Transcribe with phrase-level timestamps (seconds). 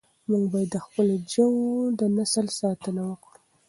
[0.29, 3.37] موږ باید د خپلو ژویو د نسل ساتنه وکړو.